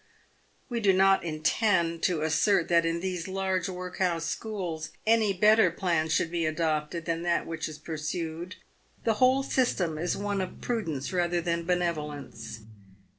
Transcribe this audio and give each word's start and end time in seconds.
We 0.67 0.79
do 0.79 0.93
not 0.93 1.23
intend 1.23 2.01
to 2.05 2.23
assert 2.23 2.69
that 2.69 2.87
in 2.87 3.01
these 3.01 3.27
large 3.27 3.69
workhouse 3.69 4.25
schools 4.25 4.89
any 5.05 5.31
better 5.31 5.69
plan 5.69 6.09
should 6.09 6.31
be 6.31 6.43
adopted 6.47 7.05
than 7.05 7.21
that 7.21 7.45
which 7.45 7.69
is 7.69 7.77
pursued. 7.77 8.55
The 9.03 9.13
whole 9.21 9.43
system 9.43 9.99
is 9.99 10.17
one 10.17 10.41
of 10.41 10.59
prudence 10.59 11.13
rather 11.13 11.39
than 11.39 11.65
benevolence. 11.65 12.61